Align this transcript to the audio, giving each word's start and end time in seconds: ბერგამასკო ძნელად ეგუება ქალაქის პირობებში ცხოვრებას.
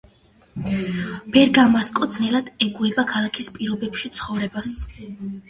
ბერგამასკო 1.35 2.07
ძნელად 2.13 2.49
ეგუება 2.69 3.05
ქალაქის 3.13 3.53
პირობებში 3.59 4.13
ცხოვრებას. 4.19 4.75